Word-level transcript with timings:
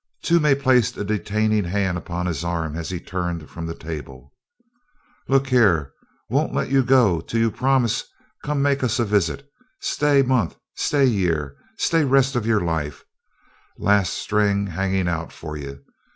Toomey 0.23 0.55
placed 0.55 0.97
a 0.97 1.03
detaining 1.03 1.65
hand 1.65 1.95
upon 1.95 2.25
his 2.25 2.43
arm 2.43 2.75
as 2.75 2.89
he 2.89 2.99
turned 2.99 3.51
from 3.51 3.67
the 3.67 3.75
table. 3.75 4.33
"Look 5.27 5.45
here! 5.49 5.93
Won't 6.27 6.55
let 6.55 6.71
you 6.71 6.81
go 6.83 7.19
till 7.21 7.39
you 7.39 7.51
promise 7.51 8.03
come 8.43 8.63
make 8.63 8.81
us 8.83 8.97
a 8.97 9.05
visit 9.05 9.47
stay 9.79 10.23
month 10.23 10.57
stay 10.75 11.05
year 11.05 11.55
stay 11.77 12.03
rest 12.03 12.35
o' 12.35 12.39
your 12.41 12.61
life 12.61 13.05
la'sh 13.77 14.09
string 14.09 14.65
hanging' 14.65 15.07
out 15.07 15.31
for 15.31 15.55
you. 15.55 15.83